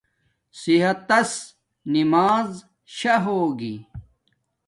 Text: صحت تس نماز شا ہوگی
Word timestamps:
صحت 0.61 0.99
تس 1.09 1.31
نماز 1.93 2.49
شا 2.95 3.15
ہوگی 3.25 3.75